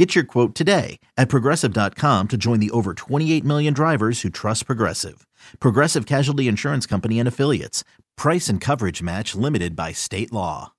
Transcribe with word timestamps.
Get 0.00 0.14
your 0.14 0.24
quote 0.24 0.54
today 0.54 0.98
at 1.18 1.28
progressive.com 1.28 2.28
to 2.28 2.38
join 2.38 2.58
the 2.58 2.70
over 2.70 2.94
28 2.94 3.44
million 3.44 3.74
drivers 3.74 4.22
who 4.22 4.30
trust 4.30 4.64
Progressive. 4.64 5.26
Progressive 5.60 6.06
Casualty 6.06 6.48
Insurance 6.48 6.86
Company 6.86 7.18
and 7.18 7.28
Affiliates. 7.28 7.84
Price 8.16 8.48
and 8.48 8.62
coverage 8.62 9.02
match 9.02 9.34
limited 9.34 9.76
by 9.76 9.92
state 9.92 10.32
law. 10.32 10.72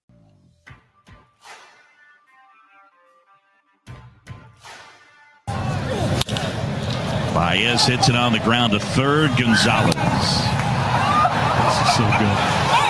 Baez 7.36 7.86
hits 7.86 8.10
it 8.10 8.16
on 8.16 8.34
the 8.34 8.40
ground 8.40 8.74
to 8.74 8.80
third. 8.80 9.30
Gonzalez. 9.38 9.94
This 9.94 11.78
is 11.78 11.94
so 11.94 12.10
good. 12.18 12.38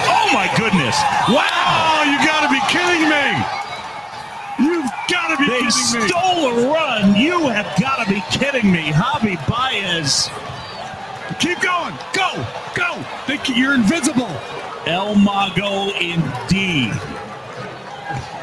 Oh 0.08 0.30
my 0.32 0.50
goodness! 0.56 0.96
Wow! 1.28 1.44
Oh, 1.44 2.04
you 2.08 2.26
got 2.26 2.48
to 2.48 2.50
be 2.50 2.62
kidding 2.72 3.10
me! 3.10 3.58
You've 4.62 4.86
got 5.10 5.28
to 5.30 5.31
be 5.31 5.31
They 5.48 5.60
kidding 5.60 6.02
me! 6.02 6.08
stole 6.08 6.48
a 6.48 6.74
run. 6.74 7.16
You 7.16 7.48
have 7.50 7.80
got 7.80 8.06
to 8.06 8.12
be 8.12 8.24
kidding 8.32 8.72
me, 8.72 8.92
Javi 8.92 9.36
Baez. 9.48 10.30
Keep 11.40 11.62
going! 11.62 11.96
Go! 12.14 12.46
Go! 12.76 13.04
Think 13.26 13.56
you're 13.58 13.74
invisible! 13.74 14.30
El 14.86 15.16
Mago, 15.16 15.90
indeed. 16.00 16.92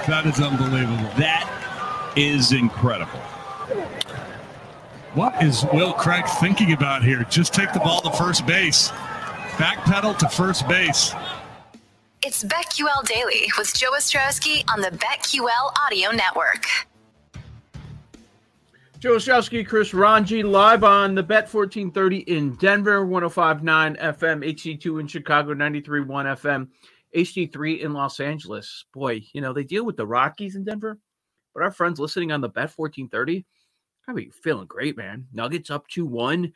That 0.07 0.25
is 0.25 0.41
unbelievable. 0.41 1.11
That 1.19 2.13
is 2.17 2.53
incredible. 2.53 3.21
What 5.15 5.43
is 5.43 5.65
Will 5.73 5.93
Craig 5.93 6.27
thinking 6.41 6.73
about 6.73 7.03
here? 7.03 7.25
Just 7.25 7.53
take 7.53 7.73
the 7.73 7.81
ball 7.81 8.01
to 8.03 8.11
first 8.13 8.47
base. 8.47 8.91
Backpedal 9.59 10.17
to 10.19 10.29
first 10.29 10.69
base. 10.69 11.13
It's 12.23 12.45
BetQL 12.45 13.05
Daily 13.05 13.51
with 13.57 13.75
Joe 13.75 13.93
Ostrowski 13.93 14.65
on 14.73 14.81
the 14.81 14.91
BetQL 14.91 15.73
Audio 15.85 16.11
Network. 16.11 16.67
Joe 18.99 19.15
Ostrowski, 19.15 19.65
Chris 19.65 19.95
Ranji, 19.95 20.43
live 20.43 20.83
on 20.83 21.15
the 21.15 21.23
Bet 21.23 21.45
1430 21.45 22.19
in 22.19 22.57
Denver, 22.57 23.07
1059 23.07 23.95
FM, 23.95 24.45
HD2 24.45 25.01
in 25.01 25.07
Chicago, 25.07 25.55
93.1 25.55 26.07
FM, 26.07 26.67
HD3 27.15 27.83
in 27.83 27.93
Los 27.93 28.19
Angeles. 28.19 28.87
Boy, 28.93 29.23
you 29.33 29.41
know, 29.41 29.53
they 29.53 29.63
deal 29.63 29.85
with 29.85 29.97
the 29.97 30.05
Rockies 30.05 30.57
in 30.57 30.65
Denver, 30.65 30.99
but 31.55 31.63
our 31.63 31.71
friends 31.71 32.01
listening 32.01 32.33
on 32.33 32.41
the 32.41 32.49
Bet 32.49 32.73
1430, 32.75 33.47
gotta 34.05 34.17
be 34.17 34.31
feeling 34.31 34.67
great, 34.67 34.97
man. 34.97 35.29
Nuggets 35.33 35.71
up 35.71 35.87
2 35.87 36.05
1. 36.05 36.53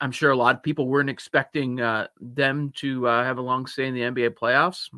I'm 0.00 0.12
sure 0.12 0.30
a 0.30 0.36
lot 0.36 0.54
of 0.54 0.62
people 0.62 0.86
weren't 0.86 1.10
expecting 1.10 1.80
uh, 1.80 2.06
them 2.20 2.70
to 2.76 3.08
uh, 3.08 3.24
have 3.24 3.38
a 3.38 3.42
long 3.42 3.66
stay 3.66 3.88
in 3.88 3.94
the 3.94 4.02
NBA 4.02 4.36
playoffs. 4.36 4.88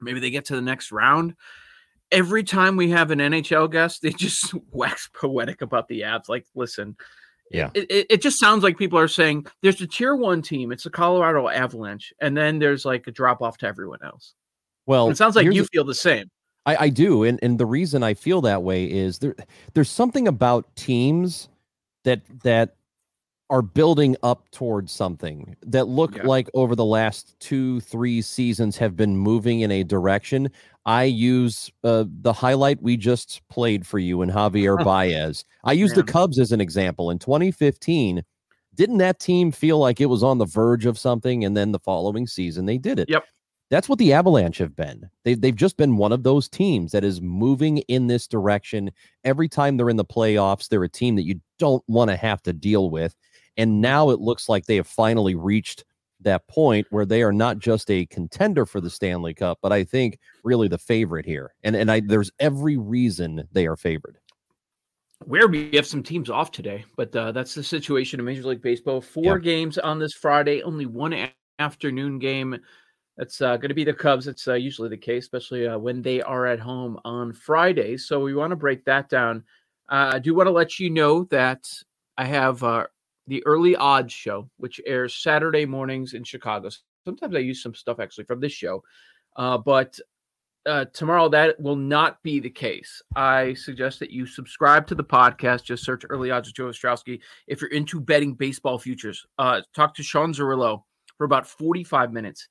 Maybe 0.00 0.20
they 0.20 0.30
get 0.30 0.44
to 0.46 0.54
the 0.54 0.62
next 0.62 0.92
round 0.92 1.34
every 2.12 2.44
time 2.44 2.76
we 2.76 2.90
have 2.90 3.10
an 3.10 3.18
NHL 3.18 3.70
guest, 3.72 4.02
they 4.02 4.10
just 4.10 4.54
wax 4.70 5.08
poetic 5.12 5.62
about 5.62 5.88
the 5.88 6.04
abs. 6.04 6.28
Like, 6.28 6.46
listen, 6.54 6.96
Yeah. 7.50 7.70
it, 7.74 7.90
it, 7.90 8.06
it 8.10 8.22
just 8.22 8.38
sounds 8.38 8.62
like 8.62 8.78
people 8.78 8.98
are 8.98 9.08
saying 9.08 9.46
there's 9.62 9.80
a 9.80 9.86
tier 9.86 10.14
one 10.14 10.42
team, 10.42 10.70
it's 10.70 10.84
the 10.84 10.90
Colorado 10.90 11.48
Avalanche, 11.48 12.12
and 12.20 12.36
then 12.36 12.60
there's 12.60 12.84
like 12.84 13.06
a 13.08 13.10
drop 13.10 13.42
off 13.42 13.58
to 13.58 13.66
everyone 13.66 14.00
else. 14.04 14.34
Well, 14.86 15.10
it 15.10 15.16
sounds 15.16 15.34
like 15.36 15.46
you 15.52 15.64
feel 15.66 15.84
the 15.84 15.94
same. 15.94 16.30
I, 16.66 16.76
I 16.76 16.88
do, 16.90 17.24
and 17.24 17.40
and 17.42 17.58
the 17.58 17.66
reason 17.66 18.02
I 18.04 18.14
feel 18.14 18.40
that 18.42 18.62
way 18.62 18.84
is 18.84 19.18
there 19.18 19.34
there's 19.74 19.90
something 19.90 20.28
about 20.28 20.74
teams 20.76 21.48
that 22.04 22.20
that 22.44 22.76
are 23.52 23.62
building 23.62 24.16
up 24.22 24.50
towards 24.50 24.90
something 24.90 25.54
that 25.62 25.86
look 25.86 26.16
Yeah. 26.16 26.22
like 26.24 26.48
over 26.54 26.74
the 26.74 26.86
last 26.86 27.38
two 27.38 27.80
three 27.80 28.22
seasons 28.22 28.78
have 28.78 28.96
been 28.96 29.14
moving 29.16 29.60
in 29.60 29.70
a 29.70 29.84
direction. 29.84 30.50
I 30.86 31.04
use 31.04 31.70
uh, 31.84 32.04
the 32.22 32.32
highlight 32.32 32.82
we 32.82 32.96
just 32.96 33.42
played 33.50 33.86
for 33.86 33.98
you 33.98 34.22
in 34.22 34.30
Javier 34.30 34.76
Baez. 34.84 35.44
I 35.64 35.72
use 35.72 35.92
the 35.92 36.02
Cubs 36.02 36.38
as 36.38 36.50
an 36.50 36.60
example. 36.62 37.10
In 37.10 37.18
2015, 37.18 38.22
didn't 38.74 38.98
that 38.98 39.20
team 39.20 39.52
feel 39.52 39.78
like 39.78 40.00
it 40.00 40.06
was 40.06 40.22
on 40.22 40.38
the 40.38 40.46
verge 40.46 40.86
of 40.86 40.98
something, 40.98 41.44
and 41.44 41.54
then 41.54 41.72
the 41.72 41.78
following 41.78 42.26
season 42.26 42.64
they 42.64 42.78
did 42.78 42.98
it? 42.98 43.10
Yep. 43.10 43.24
That's 43.70 43.88
what 43.88 43.98
the 43.98 44.12
Avalanche 44.12 44.58
have 44.58 44.74
been. 44.74 45.08
They've, 45.24 45.40
they've 45.40 45.54
just 45.56 45.76
been 45.76 45.96
one 45.96 46.12
of 46.12 46.24
those 46.24 46.48
teams 46.48 46.92
that 46.92 47.04
is 47.04 47.20
moving 47.22 47.78
in 47.88 48.06
this 48.06 48.26
direction. 48.26 48.90
Every 49.24 49.48
time 49.48 49.76
they're 49.76 49.88
in 49.88 49.96
the 49.96 50.04
playoffs, 50.04 50.68
they're 50.68 50.84
a 50.84 50.88
team 50.88 51.16
that 51.16 51.26
you 51.26 51.40
don't 51.58 51.82
want 51.86 52.10
to 52.10 52.16
have 52.16 52.42
to 52.42 52.52
deal 52.52 52.90
with. 52.90 53.14
And 53.56 53.80
now 53.80 54.10
it 54.10 54.20
looks 54.20 54.48
like 54.48 54.66
they 54.66 54.76
have 54.76 54.86
finally 54.86 55.34
reached 55.34 55.84
that 56.20 56.46
point 56.48 56.86
where 56.90 57.04
they 57.04 57.22
are 57.22 57.32
not 57.32 57.58
just 57.58 57.90
a 57.90 58.06
contender 58.06 58.64
for 58.64 58.80
the 58.80 58.90
Stanley 58.90 59.34
Cup, 59.34 59.58
but 59.60 59.72
I 59.72 59.84
think 59.84 60.18
really 60.44 60.68
the 60.68 60.78
favorite 60.78 61.26
here. 61.26 61.54
And 61.62 61.74
and 61.76 61.90
I 61.90 62.00
there's 62.00 62.30
every 62.38 62.76
reason 62.76 63.48
they 63.52 63.66
are 63.66 63.76
favored. 63.76 64.18
Where 65.24 65.46
we 65.46 65.70
have 65.74 65.86
some 65.86 66.02
teams 66.02 66.30
off 66.30 66.50
today, 66.50 66.84
but 66.96 67.14
uh, 67.14 67.30
that's 67.32 67.54
the 67.54 67.62
situation 67.62 68.18
in 68.18 68.26
Major 68.26 68.42
League 68.42 68.62
Baseball. 68.62 69.00
Four 69.00 69.38
Yeah. 69.38 69.38
games 69.38 69.78
on 69.78 69.98
this 69.98 70.14
Friday, 70.14 70.62
only 70.62 70.86
one 70.86 71.12
a- 71.12 71.32
afternoon 71.58 72.18
game. 72.18 72.58
That's 73.16 73.40
uh, 73.40 73.56
going 73.56 73.68
to 73.68 73.74
be 73.74 73.84
the 73.84 73.92
Cubs. 73.92 74.26
It's 74.26 74.48
uh, 74.48 74.54
usually 74.54 74.88
the 74.88 74.96
case, 74.96 75.24
especially 75.24 75.66
uh, 75.66 75.78
when 75.78 76.02
they 76.02 76.22
are 76.22 76.46
at 76.46 76.58
home 76.58 76.98
on 77.04 77.32
Fridays. 77.32 78.06
So 78.06 78.20
we 78.20 78.34
want 78.34 78.50
to 78.50 78.56
break 78.56 78.84
that 78.86 79.08
down. 79.08 79.44
Uh, 79.88 80.12
I 80.14 80.18
do 80.18 80.34
want 80.34 80.46
to 80.48 80.52
let 80.52 80.80
you 80.80 80.90
know 80.90 81.24
that 81.24 81.64
I 82.16 82.24
have 82.24 82.64
uh, 82.64 82.86
the 83.26 83.44
Early 83.46 83.76
Odds 83.76 84.12
show, 84.12 84.48
which 84.56 84.80
airs 84.86 85.14
Saturday 85.14 85.64
mornings 85.66 86.14
in 86.14 86.24
Chicago. 86.24 86.70
Sometimes 87.04 87.34
I 87.34 87.40
use 87.40 87.62
some 87.62 87.74
stuff 87.74 88.00
actually 88.00 88.24
from 88.24 88.40
this 88.40 88.52
show, 88.52 88.82
uh, 89.36 89.58
but 89.58 89.98
uh, 90.66 90.84
tomorrow 90.92 91.28
that 91.28 91.60
will 91.60 91.76
not 91.76 92.22
be 92.22 92.38
the 92.38 92.50
case. 92.50 93.02
I 93.16 93.54
suggest 93.54 93.98
that 94.00 94.10
you 94.10 94.26
subscribe 94.26 94.86
to 94.88 94.94
the 94.94 95.04
podcast. 95.04 95.64
Just 95.64 95.84
search 95.84 96.04
Early 96.08 96.30
Odds 96.30 96.48
with 96.48 96.56
Joe 96.56 96.66
Ostrowski 96.66 97.20
if 97.46 97.60
you're 97.60 97.70
into 97.70 98.00
betting 98.00 98.34
baseball 98.34 98.78
futures. 98.78 99.26
Uh, 99.38 99.62
talk 99.74 99.94
to 99.94 100.02
Sean 100.02 100.32
Zerillo 100.32 100.84
for 101.18 101.24
about 101.24 101.46
45 101.46 102.12
minutes, 102.12 102.48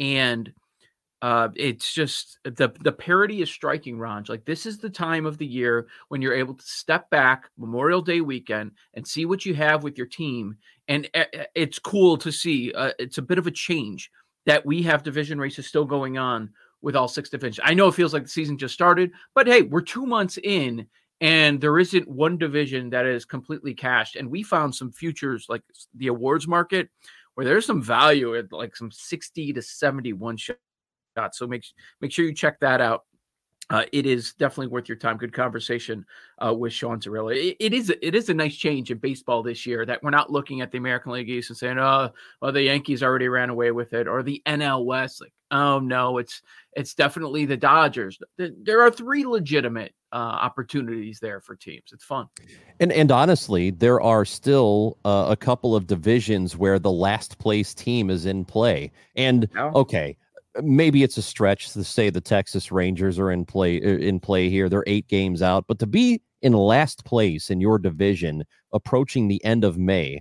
and 0.00 0.52
uh, 1.24 1.48
it's 1.56 1.94
just 1.94 2.38
the 2.44 2.70
the 2.82 2.92
parity 2.92 3.40
is 3.40 3.50
striking, 3.50 3.98
Ron. 3.98 4.26
Like 4.28 4.44
this 4.44 4.66
is 4.66 4.76
the 4.76 4.90
time 4.90 5.24
of 5.24 5.38
the 5.38 5.46
year 5.46 5.86
when 6.08 6.20
you're 6.20 6.34
able 6.34 6.52
to 6.52 6.66
step 6.66 7.08
back 7.08 7.48
Memorial 7.56 8.02
Day 8.02 8.20
weekend 8.20 8.72
and 8.92 9.06
see 9.06 9.24
what 9.24 9.46
you 9.46 9.54
have 9.54 9.82
with 9.82 9.96
your 9.96 10.06
team, 10.06 10.58
and 10.86 11.08
uh, 11.14 11.24
uh, 11.34 11.44
it's 11.54 11.78
cool 11.78 12.18
to 12.18 12.30
see. 12.30 12.74
Uh, 12.74 12.90
it's 12.98 13.16
a 13.16 13.22
bit 13.22 13.38
of 13.38 13.46
a 13.46 13.50
change 13.50 14.10
that 14.44 14.66
we 14.66 14.82
have 14.82 15.02
division 15.02 15.38
races 15.38 15.66
still 15.66 15.86
going 15.86 16.18
on 16.18 16.50
with 16.82 16.94
all 16.94 17.08
six 17.08 17.30
divisions. 17.30 17.64
I 17.64 17.72
know 17.72 17.88
it 17.88 17.94
feels 17.94 18.12
like 18.12 18.24
the 18.24 18.28
season 18.28 18.58
just 18.58 18.74
started, 18.74 19.10
but 19.34 19.46
hey, 19.46 19.62
we're 19.62 19.80
two 19.80 20.04
months 20.04 20.38
in, 20.42 20.86
and 21.22 21.58
there 21.58 21.78
isn't 21.78 22.06
one 22.06 22.36
division 22.36 22.90
that 22.90 23.06
is 23.06 23.24
completely 23.24 23.72
cashed. 23.72 24.16
And 24.16 24.30
we 24.30 24.42
found 24.42 24.74
some 24.74 24.92
futures 24.92 25.46
like 25.48 25.62
the 25.94 26.08
awards 26.08 26.46
market 26.46 26.90
where 27.34 27.46
there's 27.46 27.64
some 27.64 27.82
value 27.82 28.36
at 28.36 28.52
like 28.52 28.76
some 28.76 28.90
60 28.90 29.54
to 29.54 29.62
71 29.62 30.36
So 31.32 31.46
make 31.46 31.64
make 32.00 32.12
sure 32.12 32.24
you 32.24 32.34
check 32.34 32.60
that 32.60 32.80
out. 32.80 33.04
Uh, 33.70 33.84
it 33.92 34.04
is 34.04 34.34
definitely 34.34 34.66
worth 34.66 34.88
your 34.88 34.98
time. 34.98 35.16
Good 35.16 35.32
conversation 35.32 36.04
uh, 36.44 36.52
with 36.52 36.72
Sean 36.72 37.00
Zerillo. 37.00 37.34
It, 37.34 37.56
it 37.58 37.72
is 37.72 37.90
it 38.02 38.14
is 38.14 38.28
a 38.28 38.34
nice 38.34 38.54
change 38.54 38.90
in 38.90 38.98
baseball 38.98 39.42
this 39.42 39.64
year 39.64 39.86
that 39.86 40.02
we're 40.02 40.10
not 40.10 40.30
looking 40.30 40.60
at 40.60 40.70
the 40.70 40.76
American 40.76 41.12
League 41.12 41.30
East 41.30 41.48
and 41.48 41.56
saying, 41.56 41.78
"Oh, 41.78 42.10
well, 42.42 42.52
the 42.52 42.62
Yankees 42.62 43.02
already 43.02 43.28
ran 43.28 43.48
away 43.48 43.70
with 43.70 43.94
it," 43.94 44.06
or 44.06 44.22
the 44.22 44.42
NL 44.44 44.84
West. 44.84 45.22
Like, 45.22 45.32
oh 45.50 45.78
no, 45.78 46.18
it's 46.18 46.42
it's 46.74 46.94
definitely 46.94 47.46
the 47.46 47.56
Dodgers. 47.56 48.18
There 48.36 48.82
are 48.82 48.90
three 48.90 49.24
legitimate 49.24 49.94
uh, 50.12 50.16
opportunities 50.16 51.18
there 51.18 51.40
for 51.40 51.56
teams. 51.56 51.90
It's 51.92 52.04
fun. 52.04 52.26
And 52.80 52.92
and 52.92 53.10
honestly, 53.10 53.70
there 53.70 54.00
are 54.00 54.24
still 54.24 54.98
uh, 55.06 55.26
a 55.30 55.36
couple 55.36 55.74
of 55.74 55.86
divisions 55.86 56.56
where 56.56 56.78
the 56.78 56.92
last 56.92 57.38
place 57.38 57.72
team 57.72 58.10
is 58.10 58.26
in 58.26 58.44
play. 58.44 58.92
And 59.16 59.48
Yeah. 59.54 59.72
okay, 59.74 60.16
maybe 60.62 61.02
it's 61.02 61.16
a 61.18 61.22
stretch 61.22 61.72
to 61.72 61.84
say 61.84 62.10
the 62.10 62.20
Texas 62.20 62.70
Rangers 62.72 63.18
are 63.18 63.30
in 63.30 63.44
play 63.44 63.80
uh, 63.80 63.98
in 63.98 64.20
play 64.20 64.48
here. 64.48 64.68
They're 64.68 64.84
8 64.86 65.08
games 65.08 65.42
out, 65.42 65.66
but 65.68 65.78
to 65.80 65.86
be 65.86 66.22
in 66.42 66.52
last 66.52 67.04
place 67.04 67.50
in 67.50 67.60
your 67.60 67.78
division 67.78 68.44
approaching 68.72 69.28
the 69.28 69.42
end 69.44 69.64
of 69.64 69.78
May 69.78 70.20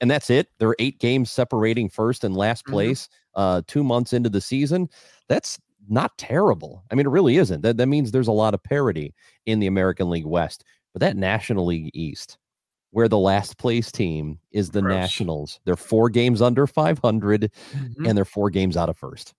and 0.00 0.10
that's 0.10 0.30
it. 0.30 0.48
There 0.58 0.68
are 0.68 0.76
8 0.78 0.98
games 0.98 1.30
separating 1.30 1.88
first 1.88 2.24
and 2.24 2.36
last 2.36 2.66
Mhm. 2.66 2.72
place 2.72 3.08
uh 3.34 3.62
2 3.66 3.84
months 3.84 4.12
into 4.12 4.28
the 4.30 4.40
season. 4.40 4.88
That's 5.28 5.58
not 5.88 6.16
terrible. 6.18 6.82
I 6.90 6.94
mean, 6.94 7.06
it 7.06 7.10
really 7.10 7.36
isn't. 7.36 7.62
That 7.62 7.76
that 7.78 7.86
means 7.86 8.10
there's 8.10 8.28
a 8.28 8.32
lot 8.32 8.54
of 8.54 8.62
parity 8.62 9.14
in 9.46 9.60
the 9.60 9.66
American 9.66 10.10
League 10.10 10.26
West. 10.26 10.64
But 10.92 11.00
that 11.00 11.16
National 11.16 11.66
League 11.66 11.90
East, 11.94 12.38
where 12.96 13.08
the 13.08 13.18
last 13.18 13.58
place 13.58 13.92
team 13.92 14.38
is 14.52 14.70
the 14.70 14.80
Gross. 14.80 14.94
Nationals. 15.02 15.60
They're 15.66 15.76
four 15.76 16.08
games 16.08 16.40
under 16.40 16.66
500 16.66 17.52
Mhm. 17.74 18.08
and 18.08 18.16
they're 18.16 18.24
four 18.24 18.48
games 18.48 18.74
out 18.74 18.88
of 18.88 18.96
first. 18.96 19.34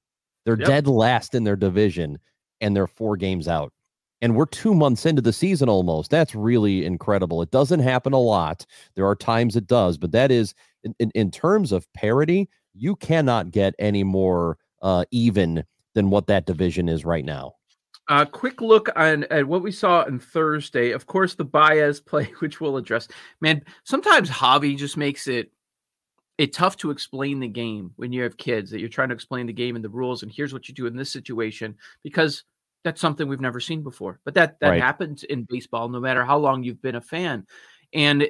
They're 0.46 0.56
Yep. 0.56 0.68
dead 0.68 0.88
last 0.88 1.34
in 1.34 1.44
their 1.44 1.56
division 1.56 2.20
and 2.62 2.76
they're 2.76 2.86
four 2.86 3.18
games 3.18 3.48
out. 3.48 3.74
And 4.22 4.36
we're 4.36 4.46
two 4.46 4.76
months 4.76 5.08
into 5.08 5.24
the 5.24 5.34
season 5.34 5.70
almost. 5.70 6.12
That's 6.12 6.36
really 6.36 6.86
incredible. 6.86 7.42
It 7.42 7.50
doesn't 7.50 7.80
happen 7.80 8.14
a 8.14 8.20
lot. 8.20 8.64
There 8.96 9.08
are 9.08 9.16
times 9.16 9.56
it 9.56 9.66
does, 9.66 9.98
but 9.98 10.12
that 10.12 10.30
is 10.30 10.54
in, 10.84 10.94
in, 11.00 11.12
in 11.16 11.32
terms 11.32 11.72
of 11.72 11.92
parity, 11.94 12.50
you 12.76 12.96
cannot 12.96 13.50
get 13.50 13.74
any 13.80 14.04
more 14.04 14.60
uh, 14.84 15.06
even 15.10 15.64
than 15.96 16.12
what 16.12 16.28
that 16.28 16.46
division 16.46 16.88
is 16.90 17.04
right 17.06 17.26
now. 17.26 17.54
A 18.10 18.26
quick 18.26 18.62
look 18.62 18.90
on 18.96 19.26
at 19.26 19.46
what 19.46 19.64
we 19.64 19.72
saw 19.72 20.04
on 20.04 20.20
Thursday. 20.20 20.92
Of 20.92 21.06
course, 21.08 21.36
the 21.36 21.44
Baez 21.44 22.00
play, 22.00 22.26
which 22.40 22.62
we'll 22.62 22.78
address. 22.78 23.08
Man, 23.42 23.64
sometimes 23.84 24.30
Javi 24.30 24.78
just 24.78 24.98
makes 24.98 25.28
it 25.28 25.52
it 26.38 26.54
tough 26.54 26.78
to 26.78 26.92
explain 26.92 27.40
the 27.40 27.48
game 27.48 27.92
when 27.96 28.14
you 28.14 28.22
have 28.22 28.38
kids 28.38 28.70
that 28.70 28.80
you're 28.80 28.90
trying 28.90 29.10
to 29.10 29.16
explain 29.16 29.48
the 29.48 29.54
game 29.54 29.76
and 29.76 29.84
the 29.84 29.90
rules 29.90 30.22
and 30.22 30.32
here's 30.32 30.54
what 30.54 30.68
you 30.70 30.74
do 30.76 30.86
in 30.86 30.96
this 30.96 31.12
situation 31.12 31.76
because 32.04 32.44
that's 32.84 33.02
something 33.02 33.28
we've 33.28 33.42
never 33.42 33.60
seen 33.60 33.82
before. 33.82 34.20
But 34.24 34.36
that 34.36 34.60
that 34.60 34.70
Right. 34.70 34.82
happens 34.82 35.24
in 35.24 35.44
baseball 35.50 35.90
no 35.90 36.00
matter 36.00 36.24
how 36.24 36.38
long 36.38 36.64
you've 36.64 36.82
been 36.82 36.96
a 36.96 37.02
fan. 37.02 37.46
And 37.94 38.30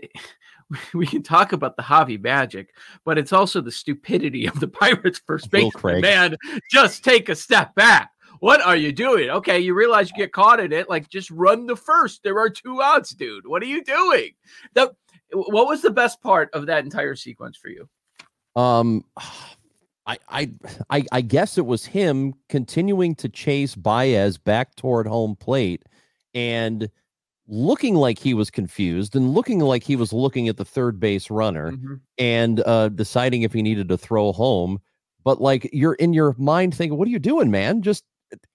we 0.94 1.06
can 1.06 1.22
talk 1.22 1.52
about 1.52 1.76
the 1.76 1.84
Javi 1.84 2.22
magic, 2.22 2.70
but 3.06 3.18
it's 3.18 3.34
also 3.34 3.62
the 3.62 3.72
stupidity 3.72 4.48
of 4.48 4.60
the 4.60 4.68
Pirates 4.80 5.22
first 5.26 5.52
baseman. 5.52 5.72
Man, 6.02 6.36
just 6.72 7.04
take 7.04 7.30
a 7.30 7.36
step 7.36 7.76
back. 7.76 8.12
What 8.40 8.62
are 8.62 8.76
you 8.76 8.92
doing? 8.92 9.30
Okay, 9.30 9.60
you 9.60 9.74
realize 9.74 10.10
you 10.10 10.18
get 10.18 10.32
caught 10.32 10.60
in 10.60 10.72
it. 10.72 10.90
Like, 10.90 11.10
just 11.10 11.32
run 11.32 11.66
the 11.66 11.76
first. 11.76 12.24
There 12.24 12.40
are 12.40 12.50
two 12.50 12.82
outs, 12.82 13.12
dude. 13.12 13.48
What 13.48 13.62
are 13.64 13.68
you 13.68 13.84
doing? 13.84 14.32
The 14.74 14.94
what 15.34 15.68
was 15.68 15.82
the 15.82 15.92
best 15.92 16.22
part 16.22 16.50
of 16.54 16.68
that 16.68 16.84
entire 16.84 17.16
sequence 17.16 17.58
for 17.58 17.70
you? 17.70 17.90
Um, 18.56 19.04
I, 20.08 20.18
I, 20.30 20.52
I, 20.90 21.04
I 21.12 21.22
guess 21.22 21.58
it 21.58 21.66
was 21.66 21.86
him 21.86 22.34
continuing 22.48 23.14
to 23.16 23.30
chase 23.30 23.76
Baez 23.76 24.38
back 24.38 24.76
toward 24.76 25.06
home 25.06 25.36
plate 25.36 25.84
and 26.34 26.90
looking 27.48 27.96
like 27.96 28.20
he 28.20 28.34
was 28.34 28.50
confused 28.50 29.16
and 29.16 29.34
looking 29.34 29.60
like 29.60 29.84
he 29.84 29.96
was 29.96 30.14
looking 30.14 30.48
at 30.48 30.58
the 30.58 30.66
third 30.66 31.00
base 31.00 31.30
runner 31.30 31.74
and 32.18 32.62
uh, 32.66 32.90
deciding 32.90 33.44
if 33.44 33.54
he 33.54 33.62
needed 33.62 33.90
to 33.90 33.98
throw 33.98 34.32
home. 34.32 34.80
But 35.24 35.42
like 35.42 35.70
you're 35.74 35.96
in 35.96 36.14
your 36.14 36.36
mind 36.38 36.74
thinking, 36.74 36.98
what 36.98 37.08
are 37.08 37.12
you 37.12 37.20
doing, 37.20 37.52
man? 37.52 37.82
Just 37.82 38.06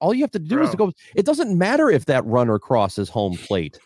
all 0.01 0.13
you 0.15 0.23
have 0.23 0.31
to 0.33 0.39
do 0.39 0.63
is 0.63 0.71
to 0.71 0.77
go. 0.77 0.93
It 1.15 1.25
doesn't 1.27 1.57
matter 1.57 1.91
if 1.91 2.05
that 2.07 2.25
runner 2.27 2.59
crosses 2.59 3.09
home 3.09 3.37
plate. 3.37 3.79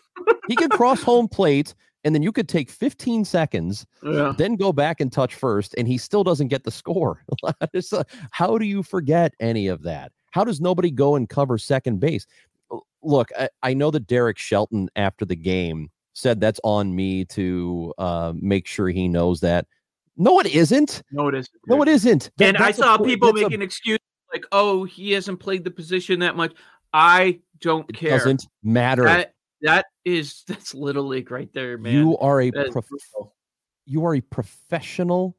he 0.47 0.55
could 0.55 0.71
cross 0.71 1.01
home 1.03 1.27
plate, 1.31 1.73
and 2.03 2.13
then 2.15 2.21
you 2.23 2.31
could 2.31 2.47
take 2.49 2.69
15 2.69 3.25
seconds 3.25 3.85
Yeah. 4.03 4.33
then 4.37 4.55
go 4.55 4.71
back 4.73 4.99
and 5.01 5.11
touch 5.11 5.35
first, 5.35 5.73
and 5.77 5.87
he 5.87 5.97
still 5.97 6.23
doesn't 6.23 6.47
get 6.49 6.63
the 6.63 6.71
score. 6.71 7.23
Uh, 7.93 8.03
how 8.31 8.57
do 8.57 8.65
you 8.65 8.81
forget 8.83 9.33
any 9.39 9.67
of 9.67 9.83
that? 9.83 10.11
How 10.31 10.43
does 10.43 10.59
nobody 10.61 10.91
go 10.91 11.15
and 11.15 11.27
cover 11.29 11.57
second 11.57 11.99
base? 11.99 12.25
Look, 13.03 13.29
I, 13.39 13.49
I 13.63 13.73
know 13.73 13.91
that 13.91 14.07
Derek 14.07 14.37
Shelton 14.37 14.89
after 14.95 15.23
the 15.25 15.35
game 15.35 15.89
said 16.13 16.39
that's 16.41 16.59
on 16.63 16.95
me 16.95 17.25
to 17.25 17.93
uh, 17.97 18.33
make 18.35 18.67
sure 18.67 18.89
he 18.89 19.07
knows 19.07 19.39
that. 19.41 19.65
No, 20.17 20.39
it 20.39 20.47
isn't. 20.47 21.03
No, 21.11 21.27
it 21.27 21.35
isn't. 21.35 21.55
No, 21.67 21.81
it 21.83 21.87
isn't. 21.87 22.31
That- 22.37 22.45
and 22.49 22.57
I 22.57 22.65
that's 22.67 22.79
a 22.79 22.81
saw 22.81 22.97
people 22.97 23.29
a- 23.29 23.33
making 23.33 23.61
excuses 23.61 23.99
like, 24.37 24.45
"Oh, 24.51 24.83
he 24.83 25.11
hasn't 25.11 25.39
played 25.39 25.63
the 25.63 25.71
position 25.71 26.19
that 26.19 26.35
much." 26.35 26.53
I 26.93 27.39
don't 27.59 27.89
It 27.89 27.95
care. 27.95 28.17
doesn't 28.17 28.47
matter. 28.63 29.03
That 29.03 29.33
that 29.61 29.85
is 30.05 30.43
that's 30.47 30.73
little 30.73 31.05
league 31.05 31.31
right 31.31 31.51
there, 31.53 31.77
man. 31.77 31.93
you 31.93 32.17
are 32.19 32.41
a 32.41 32.51
That 32.51 32.67
is 32.67 32.71
prof- 32.71 33.31
you 33.85 34.05
are 34.05 34.15
a 34.15 34.21
professional 34.21 35.35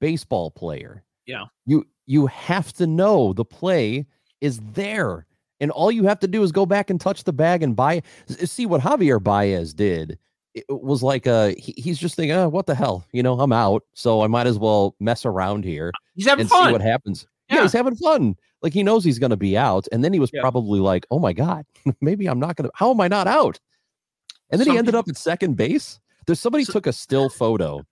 baseball 0.00 0.50
player. 0.50 1.04
Yeah. 1.26 1.44
You 1.66 1.84
you 2.06 2.26
have 2.26 2.72
to 2.74 2.86
know 2.86 3.32
the 3.32 3.44
play 3.44 4.06
is 4.40 4.60
there. 4.72 5.26
And 5.60 5.70
all 5.70 5.90
you 5.90 6.04
have 6.04 6.20
to 6.20 6.28
do 6.28 6.42
is 6.42 6.52
go 6.52 6.66
back 6.66 6.90
and 6.90 7.00
touch 7.00 7.24
the 7.24 7.32
bag 7.32 7.62
and 7.62 7.74
buy 7.74 8.02
see 8.28 8.66
what 8.66 8.82
Javier 8.82 9.22
Baez 9.22 9.72
did. 9.74 10.18
It 10.54 10.64
was 10.68 11.02
like 11.02 11.26
uh 11.26 11.52
he, 11.58 11.72
he's 11.76 11.98
just 11.98 12.14
thinking, 12.14 12.36
oh, 12.36 12.48
what 12.48 12.66
the 12.66 12.74
hell? 12.74 13.04
You 13.12 13.22
know, 13.22 13.38
I'm 13.40 13.52
out, 13.52 13.82
so 13.94 14.20
I 14.22 14.26
might 14.26 14.46
as 14.46 14.58
well 14.58 14.94
mess 15.00 15.24
around 15.26 15.64
here 15.64 15.90
He's 16.14 16.26
having 16.26 16.42
and 16.42 16.50
fun. 16.50 16.66
see 16.68 16.72
what 16.72 16.80
happens. 16.82 17.26
Yeah. 17.48 17.56
Yeah. 17.56 17.62
he's 17.62 17.72
having 17.72 17.96
fun. 17.96 18.34
Like 18.62 18.72
he 18.72 18.82
knows 18.82 19.04
he's 19.04 19.18
gonna 19.18 19.36
be 19.36 19.56
out. 19.56 19.86
And 19.92 20.02
then 20.04 20.12
he 20.12 20.18
was 20.20 20.30
Yeah. 20.32 20.40
probably 20.40 20.80
like, 20.80 21.06
Oh 21.10 21.18
my 21.18 21.32
god, 21.32 21.64
maybe 22.00 22.26
I'm 22.26 22.40
not 22.40 22.56
gonna 22.56 22.70
how 22.74 22.90
am 22.90 23.00
I 23.00 23.08
not 23.08 23.26
out? 23.26 23.58
And 24.50 24.60
then 24.60 24.66
Some 24.66 24.72
he 24.74 24.78
ended 24.78 24.92
people- 24.92 25.00
up 25.00 25.08
at 25.08 25.16
second 25.16 25.56
base. 25.56 26.00
There's 26.26 26.40
somebody 26.40 26.64
So- 26.64 26.72
took 26.74 26.86
a 26.86 26.92
still 26.92 27.28
photo 27.28 27.82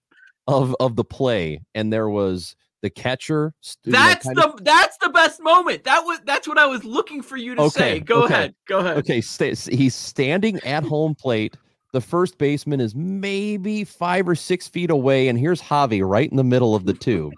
of 0.46 0.74
of 0.80 0.96
the 0.96 1.04
play, 1.04 1.60
and 1.74 1.92
there 1.92 2.08
was 2.10 2.54
the 2.82 2.90
catcher. 2.90 3.54
st- 3.62 3.86
you 3.86 3.92
know, 3.92 3.98
That's 3.98 4.26
the 4.26 4.48
of- 4.48 4.64
that's 4.64 4.98
the 4.98 5.08
best 5.08 5.40
moment. 5.42 5.84
That 5.84 6.00
was 6.04 6.20
that's 6.26 6.46
what 6.48 6.58
I 6.58 6.66
was 6.66 6.84
looking 6.84 7.22
for 7.22 7.36
you 7.36 7.54
to 7.54 7.62
Okay, 7.62 7.70
say. 7.70 8.00
Go 8.00 8.24
okay. 8.24 8.34
ahead. 8.34 8.54
Go 8.68 8.78
ahead. 8.80 8.96
okay. 8.98 9.20
Sta- 9.20 9.54
he's 9.70 9.94
standing 9.94 10.58
at 10.64 10.84
home 10.84 11.14
plate. 11.14 11.56
The 11.92 12.00
first 12.00 12.36
baseman 12.38 12.80
is 12.80 12.94
maybe 12.94 13.84
five 13.84 14.28
or 14.28 14.34
six 14.34 14.66
feet 14.68 14.90
away, 14.90 15.28
and 15.28 15.38
here's 15.38 15.62
Javi 15.62 16.06
right 16.06 16.28
in 16.28 16.36
the 16.36 16.44
middle 16.44 16.74
of 16.74 16.84
the 16.86 16.92
two. 16.92 17.30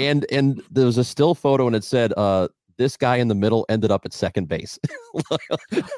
And 0.00 0.26
and 0.32 0.62
there 0.70 0.86
was 0.86 0.98
a 0.98 1.04
still 1.04 1.34
photo, 1.34 1.66
and 1.66 1.76
it 1.76 1.84
said, 1.84 2.12
"Uh, 2.16 2.48
this 2.78 2.96
guy 2.96 3.16
in 3.16 3.28
the 3.28 3.34
middle 3.34 3.66
ended 3.68 3.90
up 3.90 4.04
at 4.04 4.12
second 4.12 4.48
base." 4.48 4.78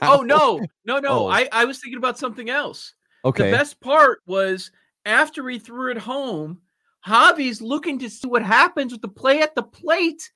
Oh 0.02 0.22
no, 0.22 0.60
no, 0.84 0.99
no. 0.99 1.26
Oh. 1.26 1.28
I, 1.28 1.49
I 1.52 1.64
was 1.64 1.78
thinking 1.78 1.99
about 1.99 2.19
something 2.19 2.50
else. 2.50 2.94
Okay. 3.25 3.50
The 3.50 3.56
best 3.56 3.81
part 3.81 4.20
was 4.26 4.70
after 5.04 5.49
he 5.49 5.58
threw 5.58 5.90
it 5.90 5.99
home, 5.99 6.60
Javi's 7.06 7.62
looking 7.62 7.99
to 8.00 8.10
see 8.10 8.26
what 8.28 8.43
happens 8.43 8.93
with 8.93 9.00
the 9.00 9.08
play 9.08 9.43
at 9.43 9.54
the 9.54 9.62
plate. 9.62 10.31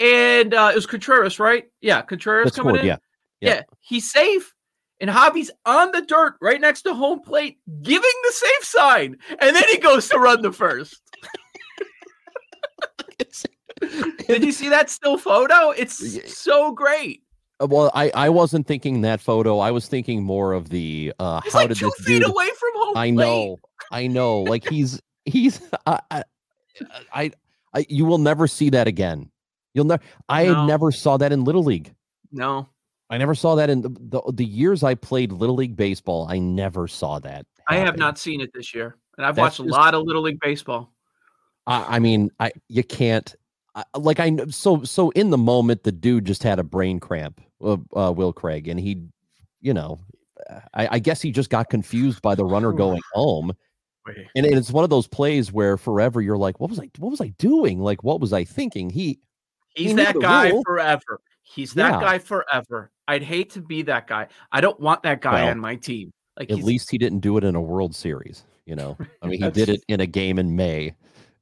And 0.00 0.54
uh, 0.54 0.70
it 0.72 0.76
was 0.76 0.86
Contreras, 0.86 1.38
right? 1.38 1.64
Yeah, 1.80 2.02
Contreras 2.02 2.52
That 2.52 2.54
coming 2.56 2.74
scored, 2.76 2.80
in. 2.80 2.86
yeah. 2.86 2.96
yeah. 3.40 3.54
yeah, 3.54 3.62
he's 3.80 4.10
safe. 4.10 4.52
And 5.00 5.10
Javi's 5.10 5.50
on 5.64 5.90
the 5.90 6.02
dirt 6.02 6.36
right 6.40 6.60
next 6.60 6.82
to 6.82 6.94
home 6.94 7.20
plate, 7.20 7.58
giving 7.82 8.10
the 8.24 8.32
safe 8.32 8.64
sign. 8.64 9.16
And 9.40 9.54
then 9.56 9.64
he 9.68 9.78
goes 9.78 10.08
to 10.10 10.18
run 10.18 10.42
the 10.42 10.52
first. 10.52 11.00
Did 14.26 14.44
you 14.44 14.52
see 14.52 14.68
that 14.68 14.90
still 14.90 15.18
photo? 15.18 15.70
It's 15.70 16.36
so 16.36 16.72
great. 16.72 17.22
Uh, 17.60 17.66
Well, 17.66 17.90
I 17.94 18.10
I 18.14 18.28
wasn't 18.28 18.66
thinking 18.66 19.00
that 19.02 19.20
photo. 19.20 19.58
I 19.58 19.70
was 19.70 19.88
thinking 19.88 20.22
more 20.22 20.52
of 20.52 20.68
the 20.68 21.12
uh 21.18 21.40
He's 21.42 21.52
how 21.52 21.60
like 21.60 21.68
did 21.68 21.78
two 21.78 21.86
this 21.86 22.06
feet 22.06 22.20
dude 22.20 22.28
away 22.30 22.48
from 22.48 22.70
home 22.74 22.96
I 22.96 23.10
know. 23.10 23.58
I 23.90 24.06
know. 24.06 24.40
Like 24.42 24.68
he's 24.68 25.00
he's 25.24 25.60
I, 25.86 26.00
I, 26.10 26.22
I 27.12 27.30
I 27.74 27.86
you 27.88 28.04
will 28.04 28.18
never 28.18 28.46
see 28.46 28.70
that 28.70 28.86
again. 28.86 29.30
You'll 29.74 29.86
never 29.86 30.02
I 30.28 30.46
No. 30.46 30.66
never 30.66 30.92
saw 30.92 31.16
that 31.16 31.32
in 31.32 31.44
little 31.44 31.64
league. 31.64 31.94
No, 32.30 32.68
I 33.10 33.18
never 33.18 33.34
saw 33.34 33.54
that 33.56 33.68
in 33.70 33.82
the, 33.82 33.90
the 33.90 34.32
the 34.32 34.44
years 34.44 34.82
I 34.82 34.94
played 34.94 35.32
little 35.32 35.56
league 35.56 35.76
baseball. 35.76 36.26
I 36.30 36.38
never 36.38 36.88
saw 36.88 37.18
that. 37.20 37.46
I 37.68 37.76
have 37.76 37.96
not 37.96 38.18
seen 38.18 38.40
it 38.40 38.50
this 38.54 38.74
year. 38.74 38.96
And 39.18 39.26
I've 39.26 39.36
That's 39.36 39.58
watched 39.58 39.68
a 39.68 39.70
lot 39.70 39.94
of 39.94 40.04
Little 40.04 40.22
League 40.22 40.40
Baseball. 40.40 40.90
I, 41.66 41.96
I 41.96 41.98
mean, 41.98 42.30
I 42.40 42.52
you 42.68 42.82
can't. 42.84 43.34
I, 43.74 43.84
like 43.96 44.20
I 44.20 44.36
so 44.50 44.84
so 44.84 45.10
in 45.10 45.30
the 45.30 45.38
moment, 45.38 45.82
the 45.82 45.92
dude 45.92 46.24
just 46.24 46.42
had 46.42 46.58
a 46.58 46.64
brain 46.64 47.00
cramp. 47.00 47.40
Uh, 47.62 47.76
uh, 47.96 48.12
Will 48.12 48.32
Craig, 48.32 48.68
and 48.68 48.78
he, 48.78 49.02
you 49.60 49.72
know, 49.72 50.00
I, 50.74 50.88
I 50.92 50.98
guess 50.98 51.22
he 51.22 51.30
just 51.30 51.50
got 51.50 51.70
confused 51.70 52.20
by 52.22 52.34
the 52.34 52.44
runner 52.44 52.72
going 52.72 53.00
home. 53.12 53.52
And 54.34 54.44
it's 54.46 54.72
one 54.72 54.82
of 54.82 54.90
those 54.90 55.06
plays 55.06 55.52
where 55.52 55.76
forever 55.76 56.20
you're 56.20 56.36
like, 56.36 56.58
what 56.58 56.70
was 56.70 56.80
I 56.80 56.90
what 56.98 57.10
was 57.10 57.20
I 57.20 57.28
doing? 57.38 57.78
Like, 57.78 58.02
what 58.02 58.20
was 58.20 58.32
I 58.32 58.44
thinking? 58.44 58.90
He 58.90 59.20
He's 59.74 59.90
He 59.90 59.96
that 59.96 60.16
guy 60.20 60.50
rule. 60.50 60.62
forever. 60.64 61.20
He's 61.44 61.74
that 61.74 61.94
Yeah. 61.94 62.00
guy 62.00 62.18
forever. 62.18 62.90
I'd 63.08 63.22
hate 63.22 63.50
to 63.50 63.60
be 63.60 63.82
that 63.82 64.06
guy. 64.06 64.28
I 64.50 64.60
don't 64.60 64.78
want 64.80 65.02
that 65.04 65.20
guy 65.20 65.42
Well, 65.42 65.50
on 65.50 65.58
my 65.60 65.76
team. 65.76 66.12
Like 66.38 66.50
at 66.50 66.62
least 66.62 66.90
he 66.90 66.98
didn't 66.98 67.20
do 67.20 67.36
it 67.36 67.44
in 67.44 67.54
a 67.54 67.60
World 67.60 67.94
Series. 67.94 68.44
You 68.64 68.76
know, 68.76 68.96
I 69.22 69.26
mean, 69.26 69.40
he 69.40 69.50
did 69.50 69.68
it 69.68 69.82
in 69.88 70.00
a 70.00 70.06
game 70.06 70.38
in 70.38 70.56
May, 70.56 70.94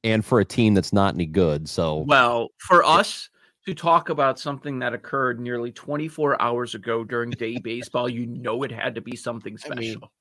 and 0.04 0.24
for 0.24 0.40
a 0.40 0.44
team 0.44 0.74
that's 0.74 0.92
not 0.92 1.14
any 1.14 1.26
good. 1.26 1.68
So 1.68 1.98
well 2.06 2.48
for 2.58 2.84
us 2.84 3.28
to 3.66 3.74
talk 3.74 4.08
about 4.08 4.38
something 4.38 4.78
that 4.78 4.94
occurred 4.94 5.38
nearly 5.38 5.70
24 5.72 6.40
hours 6.40 6.74
ago 6.74 7.04
during 7.04 7.30
day 7.30 7.58
baseball, 7.62 8.08
you 8.08 8.26
know 8.26 8.62
it 8.62 8.72
had 8.72 8.94
to 8.94 9.00
be 9.00 9.16
something 9.16 9.56
I 9.66 9.74
mean, 9.74 9.92
special. 9.92 10.12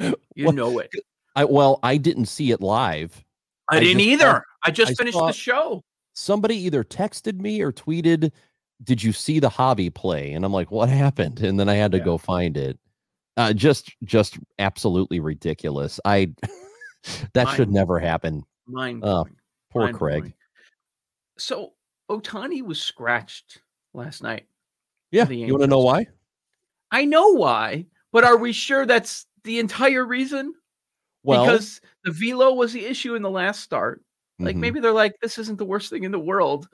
you 0.34 0.44
well, 0.46 0.52
know 0.52 0.78
it. 0.78 0.90
I 1.36 1.44
well, 1.44 1.78
I 1.82 1.96
didn't 1.96 2.26
see 2.26 2.50
it 2.50 2.60
live. 2.60 3.24
I, 3.70 3.76
I 3.76 3.80
didn't 3.80 4.00
either. 4.00 4.24
saw- 4.24 4.40
I 4.64 4.70
just 4.70 4.92
I 4.92 4.94
finished 4.94 5.18
the 5.18 5.32
show. 5.32 5.84
somebody 6.14 6.56
either 6.56 6.82
texted 6.82 7.38
me 7.40 7.60
or 7.60 7.70
tweeted, 7.72 8.32
"Did 8.82 9.02
you 9.02 9.12
see 9.12 9.38
the 9.38 9.48
Javi 9.48 9.92
play?" 9.94 10.32
And 10.32 10.44
I'm 10.44 10.52
like, 10.52 10.70
"What 10.72 10.88
happened?" 10.88 11.40
And 11.40 11.60
then 11.60 11.68
I 11.68 11.74
had 11.74 11.92
to 11.92 11.98
Yeah. 11.98 12.04
go 12.04 12.18
find 12.18 12.56
it. 12.56 12.78
Uh, 13.36 13.52
just, 13.52 13.94
just 14.02 14.36
absolutely 14.58 15.20
ridiculous. 15.20 16.00
I 16.04 16.32
that 17.34 17.50
should 17.50 17.70
never 17.70 18.00
happen. 18.00 18.42
Mind 18.68 19.02
Oh, 19.04 19.24
blowing. 19.24 19.36
Poor 19.72 19.82
Mind 19.84 19.96
Craig. 19.96 20.20
blowing. 20.20 20.34
So 21.38 21.72
Ohtani 22.10 22.62
was 22.62 22.80
scratched 22.80 23.60
last 23.94 24.22
night. 24.22 24.46
Yeah, 25.10 25.28
you 25.28 25.52
want 25.52 25.62
to 25.62 25.68
know 25.68 25.80
why? 25.80 26.06
I 26.90 27.04
know 27.04 27.34
why, 27.34 27.86
but 28.12 28.24
are 28.24 28.36
we 28.36 28.52
sure 28.52 28.86
that's 28.86 29.26
the 29.44 29.58
entire 29.58 30.04
reason? 30.04 30.54
Well, 31.22 31.44
because 31.44 31.80
the 32.04 32.10
velo 32.12 32.52
was 32.54 32.72
the 32.72 32.84
issue 32.84 33.14
in 33.14 33.22
the 33.22 33.30
last 33.30 33.60
start. 33.62 34.02
Like 34.38 34.56
mhm. 34.56 34.60
maybe 34.60 34.80
they're 34.80 34.92
like, 34.92 35.16
this 35.20 35.38
isn't 35.38 35.58
the 35.58 35.64
worst 35.64 35.90
thing 35.90 36.04
in 36.04 36.12
the 36.12 36.18
world 36.18 36.68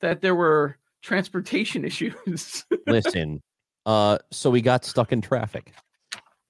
that 0.00 0.20
there 0.20 0.34
were 0.34 0.76
transportation 1.02 1.84
issues. 1.84 2.64
listen. 2.86 3.42
Uh, 3.86 4.18
so 4.30 4.50
we 4.50 4.60
got 4.60 4.84
stuck 4.84 5.12
in 5.12 5.20
traffic. 5.20 5.72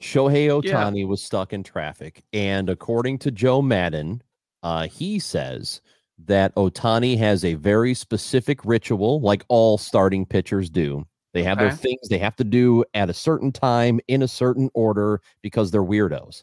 Shohei 0.02 0.46
Yeah. 0.64 0.74
Ohtani 0.84 1.06
was 1.06 1.22
stuck 1.22 1.52
in 1.52 1.62
traffic, 1.62 2.22
and 2.32 2.70
according 2.70 3.18
to 3.18 3.30
Joe 3.30 3.60
Maddon, 3.60 4.22
uh, 4.62 4.88
he 4.88 5.18
says 5.18 5.80
that 6.26 6.54
Ohtani 6.56 7.16
has 7.18 7.44
a 7.44 7.54
very 7.54 7.94
specific 7.94 8.64
ritual, 8.64 9.20
like 9.20 9.44
all 9.48 9.78
starting 9.78 10.26
pitchers 10.26 10.68
do. 10.68 11.06
They 11.34 11.42
have 11.44 11.58
their 11.58 11.70
things 11.70 12.08
they 12.08 12.18
have 12.18 12.36
to 12.36 12.44
do 12.44 12.84
at 12.94 13.10
a 13.10 13.14
certain 13.14 13.52
time 13.52 14.00
in 14.08 14.22
a 14.22 14.28
certain 14.28 14.70
order 14.74 15.20
because 15.42 15.70
they're 15.70 15.84
weirdos. 15.84 16.42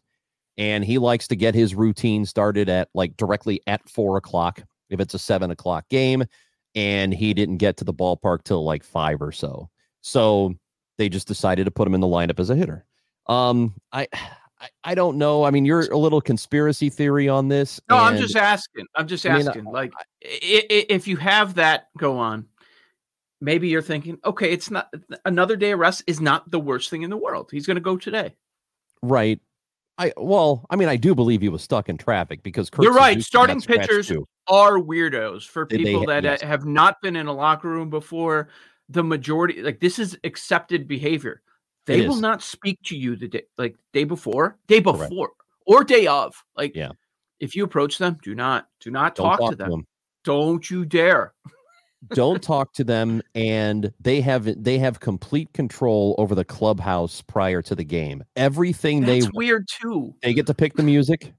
And 0.58 0.86
he 0.86 1.00
likes 1.00 1.28
to 1.28 1.36
get 1.36 1.54
his 1.54 1.76
routine 1.76 2.26
started 2.26 2.70
at 2.70 2.90
like 2.94 3.18
directly 3.18 3.60
at 3.68 3.90
four 3.90 4.16
o'clock 4.16 4.64
if 4.90 5.00
it's 5.00 5.14
a 5.14 5.20
seven 5.20 5.52
o'clock 5.52 5.90
game. 5.90 6.24
And 6.76 7.14
he 7.14 7.34
didn't 7.34 7.58
get 7.58 7.78
to 7.78 7.84
the 7.84 7.94
ballpark 7.94 8.44
till 8.44 8.64
like 8.64 8.84
five 8.84 9.22
or 9.22 9.32
so. 9.32 9.70
So 10.02 10.54
they 10.98 11.10
just 11.10 11.28
decided 11.28 11.66
to 11.66 11.72
put 11.72 11.88
him 11.88 11.96
in 11.96 12.02
the 12.02 12.08
lineup 12.08 12.40
as 12.40 12.50
a 12.50 12.56
hitter. 12.56 12.86
Um, 13.28 13.74
I, 13.92 14.08
I, 14.62 14.70
I 14.84 14.96
don't 14.96 15.18
know. 15.18 15.44
I 15.44 15.52
mean, 15.52 15.66
you're 15.66 15.92
a 15.92 15.98
little 15.98 16.22
conspiracy 16.22 16.90
theory 16.90 17.28
on 17.28 17.48
this. 17.50 17.80
no, 17.90 17.98
I'm 17.98 18.18
just 18.18 18.36
asking. 18.36 18.86
I'm 18.96 19.08
just 19.08 19.26
I 19.26 19.38
mean, 19.38 19.48
asking. 19.48 19.66
like, 19.66 19.92
i- 20.24 20.66
i- 20.70 20.86
if 20.90 21.08
you 21.08 21.18
have 21.18 21.56
that 21.56 21.88
go 21.98 22.18
on, 22.18 22.46
maybe 23.42 23.68
you're 23.68 23.82
thinking, 23.82 24.18
okay, 24.26 24.52
it's 24.52 24.72
not 24.72 24.94
another 25.26 25.56
day 25.58 25.72
of 25.72 25.80
rest 25.80 26.04
is 26.08 26.22
not 26.22 26.50
the 26.52 26.60
worst 26.60 26.90
thing 26.90 27.02
in 27.02 27.10
the 27.10 27.18
world. 27.18 27.50
He's 27.52 27.68
going 27.68 27.76
to 27.76 27.82
go 27.82 27.98
today. 27.98 28.36
right. 29.02 29.40
I 29.98 30.12
well, 30.18 30.66
I 30.70 30.76
mean, 30.76 30.90
I 30.90 30.98
do 30.98 31.16
believe 31.16 31.40
he 31.40 31.48
was 31.48 31.62
stuck 31.64 31.88
in 31.88 31.98
traffic 31.98 32.44
because 32.44 32.70
Kurt 32.70 32.84
You're 32.84 32.92
right. 32.94 33.22
Starting 33.24 33.62
pitchers. 33.62 34.12
Are 34.50 34.74
weirdos 34.78 35.48
for 35.48 35.66
They- 35.66 35.78
they 35.78 35.84
people 35.86 36.02
ha- 36.02 36.08
that 36.08 36.26
uh, 36.26 36.30
yes. 36.32 36.42
have 36.42 36.66
not 36.66 37.02
been 37.02 37.16
in 37.16 37.28
a 37.28 37.34
locker 37.34 37.70
room 37.70 37.90
before. 37.90 38.50
The 38.90 39.04
majority, 39.04 39.62
like 39.64 39.80
this, 39.80 39.98
is 39.98 40.18
accepted 40.26 40.86
behavior. 40.88 41.42
They 41.86 42.02
It 42.02 42.08
will 42.08 42.16
is. 42.16 42.22
not 42.22 42.42
speak 42.42 42.80
to 42.86 42.98
you 42.98 43.16
the 43.16 43.28
day, 43.28 43.44
like 43.58 43.76
day 43.94 44.04
before, 44.06 44.58
day 44.68 44.82
Correct. 44.82 45.10
before, 45.10 45.32
or 45.68 45.84
day 45.84 46.08
of. 46.08 46.34
Like, 46.58 46.76
Yeah. 46.76 46.92
if 47.40 47.56
you 47.56 47.64
approach 47.64 47.98
them, 48.00 48.18
do 48.24 48.34
not, 48.36 48.68
do 48.80 48.90
not 48.92 49.16
Don't 49.16 49.38
talk, 49.38 49.50
to 49.52 49.56
them. 49.56 49.70
them. 49.70 49.88
Don't 50.24 50.70
you 50.70 50.86
dare. 50.86 51.34
don't 52.14 52.42
talk 52.44 52.72
to 52.74 52.84
them 52.84 53.20
and 53.34 53.92
they 54.00 54.22
have 54.22 54.64
they 54.64 54.78
have 54.78 55.00
complete 55.00 55.52
control 55.54 56.14
over 56.20 56.36
the 56.36 56.46
clubhouse 56.46 57.22
prior 57.24 57.64
to 57.64 57.74
the 57.74 57.84
game 57.84 58.24
everything 58.36 59.02
That's 59.02 59.26
they 59.26 59.32
weird 59.34 59.68
too. 59.68 60.14
they 60.22 60.32
get 60.36 60.46
to 60.48 60.54
pick 60.54 60.76
the 60.76 60.84
music 60.84 61.34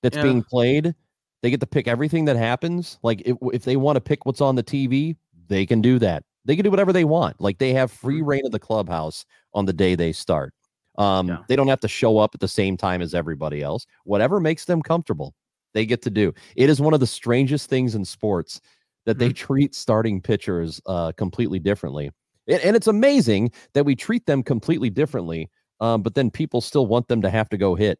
that's 0.00 0.16
Yeah. 0.16 0.22
being 0.22 0.44
played 0.44 0.94
they 1.42 1.50
get 1.50 1.58
to 1.58 1.66
pick 1.66 1.88
everything 1.88 2.24
that 2.26 2.36
happens 2.36 3.00
like 3.02 3.22
if, 3.24 3.36
if 3.52 3.64
they 3.64 3.74
want 3.76 3.96
to 3.96 4.00
pick 4.00 4.24
what's 4.24 4.40
on 4.40 4.54
the 4.54 4.62
tv 4.62 5.16
they 5.48 5.66
can 5.66 5.80
do 5.80 5.98
that 5.98 6.22
they 6.44 6.56
can 6.56 6.64
do 6.64 6.70
whatever 6.70 6.92
they 6.92 7.04
want 7.04 7.40
like 7.40 7.58
they 7.58 7.72
have 7.72 7.90
free 7.90 8.20
Mhm. 8.20 8.26
reign 8.26 8.46
of 8.46 8.52
the 8.52 8.58
clubhouse 8.58 9.24
on 9.54 9.64
the 9.66 9.72
day 9.72 9.94
they 9.94 10.12
start 10.12 10.52
um 10.98 11.28
Yeah. 11.28 11.38
they 11.48 11.56
don't 11.56 11.68
have 11.68 11.80
to 11.80 11.88
show 11.88 12.18
up 12.18 12.34
at 12.34 12.40
the 12.40 12.48
same 12.48 12.76
time 12.76 13.00
as 13.00 13.14
everybody 13.14 13.62
else 13.62 13.86
whatever 14.04 14.40
makes 14.40 14.64
them 14.64 14.82
comfortable 14.82 15.34
they 15.74 15.86
get 15.86 16.02
to 16.02 16.10
do 16.10 16.32
it 16.56 16.68
is 16.68 16.80
one 16.80 16.94
of 16.94 17.00
the 17.00 17.06
strangest 17.06 17.70
things 17.70 17.94
in 17.94 18.04
sports 18.04 18.60
that 19.06 19.18
they 19.18 19.32
treat 19.32 19.74
starting 19.74 20.20
pitchers 20.20 20.80
uh 20.86 21.12
completely 21.12 21.58
differently 21.58 22.10
and, 22.48 22.60
and 22.62 22.76
it's 22.76 22.88
amazing 22.88 23.50
that 23.72 23.84
we 23.84 23.94
treat 23.96 24.26
them 24.26 24.42
completely 24.42 24.90
differently 24.90 25.48
um, 25.80 26.02
but 26.02 26.14
then 26.14 26.30
people 26.30 26.60
still 26.60 26.86
want 26.86 27.08
them 27.08 27.20
to 27.22 27.30
have 27.30 27.48
to 27.48 27.56
go 27.56 27.74
hit 27.74 27.98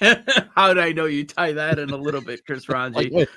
How 0.54 0.68
did 0.72 0.78
I 0.78 0.92
know 0.92 1.06
you 1.06 1.24
tie 1.24 1.52
that 1.52 1.78
in 1.78 1.90
a 1.90 1.96
little 1.96 2.20
bit, 2.20 2.44
Chris 2.46 2.68
Ranji? 2.68 3.10
like 3.12 3.28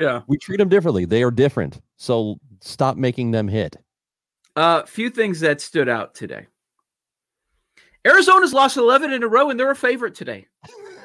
yeah. 0.00 0.22
we 0.26 0.38
treat 0.38 0.56
them 0.56 0.68
differently 0.68 1.04
they 1.04 1.22
are 1.22 1.30
different 1.30 1.80
so 1.96 2.38
stop 2.60 2.96
making 2.96 3.30
them 3.30 3.48
hit 3.48 3.76
A 4.56 4.60
uh, 4.60 4.86
few 4.86 5.10
things 5.10 5.40
that 5.40 5.60
stood 5.60 5.88
out 5.88 6.14
today. 6.14 6.46
Arizona's 8.06 8.54
lost 8.54 8.76
11 8.76 9.12
in 9.12 9.22
a 9.22 9.28
row 9.28 9.50
and 9.50 9.60
they're 9.60 9.70
a 9.70 9.76
favorite 9.76 10.14
today. 10.14 10.46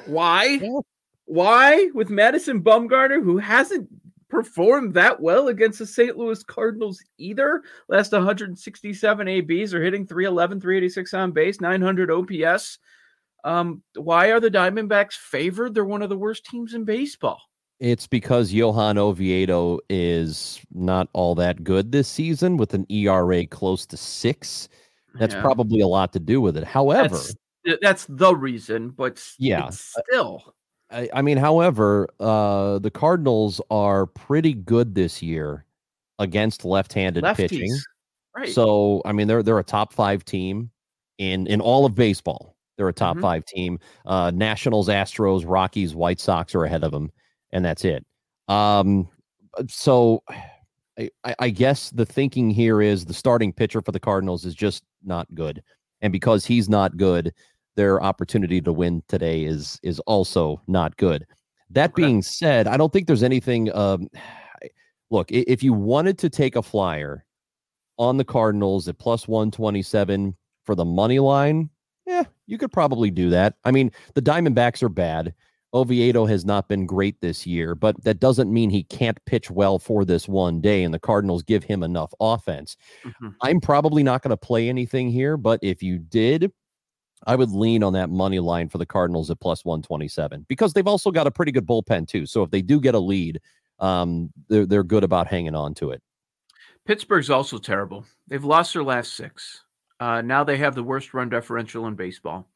Why? 0.06 0.60
Yeah. 0.62 0.80
Why? 1.28 1.90
With 1.92 2.08
Madison 2.08 2.62
Bumgarner, 2.62 3.20
who 3.20 3.36
hasn't 3.36 3.88
performed 4.28 4.94
that 4.94 5.20
well 5.20 5.48
against 5.48 5.80
the 5.80 5.86
St. 5.86 6.16
Louis 6.16 6.40
Cardinals 6.44 7.02
either. 7.18 7.64
Last 7.88 8.12
167 8.12 9.26
ABs 9.28 9.74
are 9.74 9.82
hitting 9.82 10.06
311, 10.06 10.60
386 10.60 11.14
on 11.14 11.32
base, 11.32 11.60
900 11.60 12.12
OPS. 12.12 12.78
Um, 13.42 13.82
why 13.96 14.30
are 14.30 14.38
the 14.38 14.50
Diamondbacks 14.50 15.14
favored? 15.14 15.74
They're 15.74 15.84
one 15.84 16.02
of 16.02 16.10
the 16.10 16.16
worst 16.16 16.44
teams 16.46 16.74
in 16.74 16.84
baseball. 16.84 17.40
It's 17.80 18.06
because 18.06 18.52
Johan 18.52 18.96
Oviedo 18.96 19.78
is 19.90 20.60
not 20.72 21.08
all 21.12 21.34
that 21.34 21.62
good 21.62 21.92
this 21.92 22.08
season 22.08 22.56
with 22.56 22.72
an 22.72 22.86
ERA 22.88 23.44
close 23.46 23.84
to 23.86 23.96
six. 23.98 24.68
That's 25.18 25.34
Yeah. 25.34 25.42
probably 25.42 25.80
a 25.80 25.86
lot 25.86 26.12
to 26.14 26.20
do 26.20 26.40
with 26.40 26.56
it. 26.56 26.64
However, 26.64 27.16
that's, 27.64 27.78
that's 27.82 28.06
the 28.08 28.34
reason, 28.34 28.90
but 28.90 29.22
Yeah. 29.38 29.68
still. 29.70 30.54
I, 30.90 31.08
I 31.12 31.20
mean, 31.22 31.36
however, 31.36 32.08
uh, 32.20 32.78
the 32.78 32.90
Cardinals 32.90 33.60
are 33.70 34.06
pretty 34.06 34.54
good 34.54 34.94
this 34.94 35.20
year 35.22 35.64
against 36.18 36.64
left-handed 36.64 37.24
pitching. 37.34 37.76
Right. 38.34 38.48
So, 38.48 39.02
I 39.04 39.12
mean, 39.12 39.26
they're 39.28 39.42
they're 39.42 39.58
a 39.58 39.64
top 39.64 39.92
five 39.92 40.24
team 40.24 40.70
in 41.18 41.46
in 41.46 41.60
all 41.60 41.84
of 41.86 41.94
baseball. 41.94 42.56
They're 42.76 42.88
a 42.88 42.92
top 42.92 43.16
Mhm. 43.16 43.22
five 43.22 43.44
team. 43.46 43.78
Uh, 44.06 44.30
Nationals, 44.34 44.88
Astros, 44.88 45.44
Rockies, 45.46 45.94
White 45.94 46.20
Sox 46.20 46.54
are 46.54 46.64
ahead 46.64 46.84
of 46.84 46.92
them, 46.92 47.10
and 47.52 47.64
that's 47.64 47.84
it. 47.84 48.04
Um, 48.48 49.08
so, 49.68 50.22
I, 50.98 51.34
I 51.38 51.50
guess 51.50 51.90
the 51.90 52.06
thinking 52.06 52.50
here 52.50 52.80
is 52.80 53.04
the 53.04 53.14
starting 53.14 53.52
pitcher 53.52 53.82
for 53.82 53.92
the 53.92 54.00
Cardinals 54.00 54.44
is 54.44 54.54
just 54.54 54.84
not 55.04 55.26
good, 55.34 55.62
and 56.00 56.12
because 56.12 56.44
he's 56.44 56.68
not 56.68 56.96
good, 56.96 57.32
their 57.76 58.02
opportunity 58.02 58.60
to 58.60 58.72
win 58.72 59.02
today 59.08 59.44
is 59.44 59.78
is 59.82 60.00
also 60.00 60.60
not 60.66 60.96
good. 60.96 61.26
That 61.70 61.94
being 61.94 62.22
said, 62.22 62.68
I 62.68 62.76
don't 62.76 62.92
think 62.92 63.06
there's 63.06 63.22
anything. 63.22 63.74
Um, 63.74 64.08
look, 65.10 65.30
if 65.30 65.62
you 65.62 65.72
wanted 65.72 66.18
to 66.18 66.30
take 66.30 66.56
a 66.56 66.62
flyer 66.62 67.24
on 67.98 68.16
the 68.16 68.24
Cardinals 68.24 68.88
at 68.88 68.98
plus 68.98 69.26
127 69.26 70.36
for 70.64 70.74
the 70.74 70.84
money 70.84 71.18
line, 71.18 71.70
yeah, 72.06 72.24
you 72.46 72.56
could 72.56 72.72
probably 72.72 73.10
do 73.10 73.30
that. 73.30 73.54
I 73.64 73.70
mean, 73.72 73.90
the 74.14 74.22
Diamondbacks 74.22 74.82
are 74.82 74.88
bad. 74.88 75.34
Oviedo 75.74 76.26
has 76.26 76.44
not 76.44 76.68
been 76.68 76.86
great 76.86 77.20
this 77.20 77.46
year, 77.46 77.74
but 77.74 78.02
that 78.04 78.20
doesn't 78.20 78.52
mean 78.52 78.70
he 78.70 78.84
can't 78.84 79.22
pitch 79.26 79.50
well 79.50 79.78
for 79.78 80.04
this 80.04 80.28
one 80.28 80.60
day, 80.60 80.82
and 80.84 80.94
the 80.94 80.98
Cardinals 80.98 81.42
give 81.42 81.64
him 81.64 81.82
enough 81.82 82.12
offense. 82.20 82.76
Mhm. 83.04 83.34
I'm 83.42 83.60
probably 83.60 84.02
not 84.02 84.22
going 84.22 84.30
to 84.30 84.36
play 84.36 84.68
anything 84.68 85.10
here, 85.10 85.36
but 85.36 85.60
if 85.62 85.82
you 85.82 85.98
did, 85.98 86.52
I 87.26 87.34
would 87.36 87.50
lean 87.50 87.82
on 87.82 87.92
that 87.94 88.10
money 88.10 88.38
line 88.38 88.68
for 88.68 88.78
the 88.78 88.86
Cardinals 88.86 89.30
at 89.30 89.40
plus 89.40 89.64
127 89.64 90.46
because 90.48 90.72
they've 90.72 90.86
also 90.86 91.10
got 91.10 91.26
a 91.26 91.30
pretty 91.30 91.52
good 91.52 91.66
bullpen, 91.66 92.06
too. 92.06 92.26
So 92.26 92.42
if 92.42 92.50
they 92.50 92.62
do 92.62 92.80
get 92.80 92.94
a 92.94 92.98
lead, 92.98 93.40
um, 93.78 94.30
they're, 94.48 94.66
they're 94.66 94.84
good 94.84 95.04
about 95.04 95.26
hanging 95.26 95.54
on 95.54 95.74
to 95.74 95.90
it. 95.90 96.02
Pittsburgh's 96.86 97.30
also 97.30 97.58
terrible. 97.58 98.04
They've 98.28 98.44
lost 98.44 98.72
their 98.72 98.84
last 98.84 99.14
six. 99.14 99.64
Uh, 99.98 100.22
now 100.22 100.44
they 100.44 100.58
have 100.58 100.74
the 100.74 100.82
worst 100.82 101.14
run 101.14 101.28
differential 101.28 101.86
in 101.86 101.94
baseball. 101.94 102.48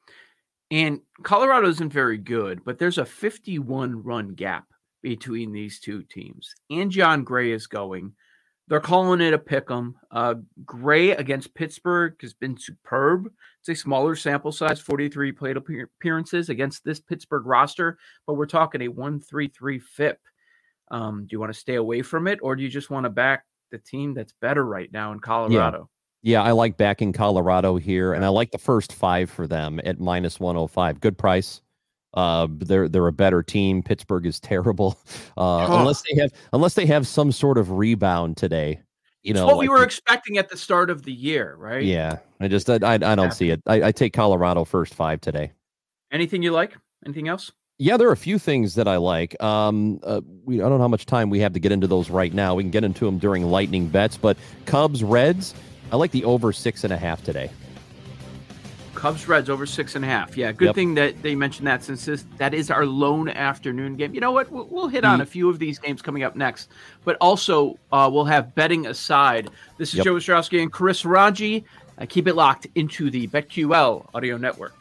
And 0.70 1.00
Colorado 1.22 1.68
isn't 1.68 1.92
very 1.92 2.18
good, 2.18 2.64
but 2.64 2.78
there's 2.78 2.98
a 2.98 3.04
51 3.04 4.02
run 4.02 4.34
gap 4.34 4.66
between 5.02 5.52
these 5.52 5.80
two 5.80 6.02
teams. 6.04 6.54
And 6.70 6.90
Jon 6.90 7.24
Gray 7.24 7.52
is 7.52 7.66
going. 7.66 8.12
They're 8.68 8.78
calling 8.78 9.20
it 9.20 9.34
a 9.34 9.38
pick 9.38 9.68
'em. 9.68 9.96
Uh, 10.12 10.34
Gray 10.64 11.10
against 11.10 11.54
Pittsburgh 11.54 12.14
has 12.20 12.34
been 12.34 12.56
superb. 12.56 13.32
It's 13.58 13.68
a 13.68 13.74
smaller 13.74 14.14
sample 14.14 14.52
size, 14.52 14.80
43 14.80 15.32
plate 15.32 15.56
appearances 15.56 16.48
against 16.48 16.84
this 16.84 17.00
Pittsburgh 17.00 17.46
roster, 17.46 17.98
but 18.26 18.34
we're 18.34 18.46
talking 18.46 18.82
a 18.82 18.88
133 18.88 19.80
FIP. 19.80 20.20
Um, 20.92 21.22
do 21.22 21.28
you 21.32 21.40
want 21.40 21.52
to 21.52 21.58
stay 21.58 21.74
away 21.74 22.02
from 22.02 22.28
it, 22.28 22.38
or 22.42 22.54
do 22.54 22.62
you 22.62 22.68
just 22.68 22.90
want 22.90 23.04
to 23.04 23.10
back 23.10 23.44
the 23.72 23.78
team 23.78 24.14
that's 24.14 24.34
better 24.40 24.64
right 24.64 24.90
now 24.92 25.10
in 25.12 25.18
Colorado? 25.18 25.90
Yeah, 26.22 26.42
I 26.42 26.52
like 26.52 26.76
backing 26.76 27.12
Colorado 27.12 27.76
here, 27.76 28.12
and 28.12 28.24
I 28.24 28.28
like 28.28 28.50
the 28.50 28.58
first 28.58 28.92
five 28.92 29.30
for 29.30 29.46
them 29.46 29.80
at 29.84 29.98
minus 30.00 30.38
105. 30.38 31.00
Good 31.00 31.16
price. 31.16 31.62
Uh, 32.12 32.48
they're 32.50 32.88
they're 32.88 33.06
a 33.06 33.12
better 33.12 33.42
team. 33.42 33.82
Pittsburgh 33.82 34.26
is 34.26 34.38
terrible. 34.40 34.98
Uh, 35.38 35.66
Oh. 35.66 35.78
unless 35.80 36.02
they 36.02 36.20
have 36.20 36.30
unless 36.52 36.74
they 36.74 36.86
have 36.86 37.06
some 37.06 37.32
sort 37.32 37.56
of 37.56 37.70
rebound 37.70 38.36
today. 38.36 38.80
You 39.22 39.32
It's 39.32 39.38
know, 39.40 39.46
what 39.46 39.58
we 39.58 39.68
were 39.68 39.82
expecting 39.84 40.38
at 40.38 40.48
the 40.48 40.56
start 40.56 40.88
of 40.90 41.02
the 41.02 41.12
year, 41.12 41.54
right? 41.58 41.82
Yeah, 41.84 42.18
I 42.40 42.48
just 42.48 42.68
I 42.68 42.74
I, 42.82 42.94
I 42.94 42.98
don't 42.98 43.18
Yeah. 43.18 43.28
see 43.30 43.50
it. 43.50 43.62
I, 43.66 43.82
I 43.84 43.92
take 43.92 44.12
Colorado 44.12 44.64
first 44.64 44.94
five 44.94 45.20
today. 45.20 45.52
Anything 46.10 46.42
you 46.42 46.52
like? 46.52 46.76
Anything 47.06 47.28
else? 47.28 47.52
Yeah, 47.78 47.96
there 47.96 48.08
are 48.08 48.12
a 48.12 48.16
few 48.16 48.38
things 48.38 48.74
that 48.74 48.88
I 48.88 48.96
like. 48.96 49.40
Um, 49.42 50.00
uh, 50.02 50.20
we 50.44 50.56
I 50.60 50.68
don't 50.68 50.78
know 50.78 50.84
how 50.84 50.88
much 50.88 51.06
time 51.06 51.30
we 51.30 51.38
have 51.40 51.52
to 51.54 51.60
get 51.60 51.70
into 51.72 51.86
those 51.86 52.10
right 52.10 52.32
now. 52.34 52.54
We 52.54 52.62
can 52.64 52.70
get 52.70 52.82
into 52.84 53.04
them 53.06 53.18
during 53.18 53.44
lightning 53.44 53.86
bets, 53.88 54.16
but 54.18 54.36
Cubs 54.66 55.04
Reds, 55.04 55.54
I 55.92 55.96
like 55.96 56.10
the 56.12 56.24
over 56.24 56.52
six 56.52 56.84
and 56.84 56.92
a 56.92 56.96
half 56.96 57.22
today. 57.24 57.50
Cubs 58.94 59.26
Reds 59.28 59.48
over 59.48 59.64
six 59.66 59.94
and 59.94 60.04
a 60.04 60.08
half. 60.08 60.36
Yeah, 60.36 60.52
good 60.52 60.66
Yep. 60.66 60.74
thing 60.74 60.94
that 60.94 61.22
they 61.22 61.34
mentioned 61.34 61.66
that 61.66 61.82
since 61.82 62.04
this, 62.04 62.26
that 62.36 62.52
is 62.52 62.70
our 62.70 62.84
lone 62.84 63.28
afternoon 63.30 63.96
game. 63.96 64.12
You 64.12 64.20
know 64.20 64.32
what? 64.32 64.50
We'll, 64.50 64.66
we'll 64.70 64.88
hit 64.88 65.04
on 65.04 65.22
a 65.22 65.26
few 65.26 65.48
of 65.48 65.58
these 65.58 65.78
games 65.78 66.02
coming 66.02 66.22
up 66.22 66.36
next, 66.36 66.68
but 67.04 67.16
also 67.20 67.78
uh, 67.92 68.10
we'll 68.12 68.26
have 68.26 68.54
betting 68.54 68.86
aside. 68.86 69.48
This 69.78 69.90
is 69.90 69.96
Yep. 69.96 70.04
Joe 70.04 70.14
Ostrowski 70.16 70.60
and 70.60 70.70
Chris 70.70 71.04
Raji. 71.04 71.64
Uh, 71.98 72.06
keep 72.08 72.26
it 72.28 72.34
locked 72.34 72.66
into 72.74 73.10
the 73.10 73.26
BetQL 73.28 74.06
audio 74.14 74.36
network. 74.36 74.74